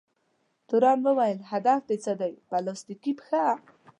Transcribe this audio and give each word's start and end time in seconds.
تورن 0.67 0.99
وویل: 1.05 1.39
هدف 1.51 1.79
دې 1.89 1.97
څه 2.03 2.13
دی؟ 2.19 2.33
پلاستیکي 2.49 3.11
پښه؟ 3.19 3.43